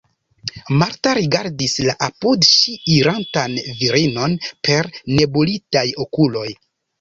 [0.77, 3.53] Marta rigardis la apud ŝi irantan
[3.83, 4.35] virinon
[4.69, 6.49] per nebulitaj okuloj.